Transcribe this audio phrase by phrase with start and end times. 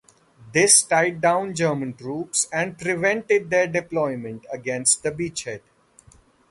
[0.51, 5.61] This tied down German troops and prevented their deployment against the beachhead.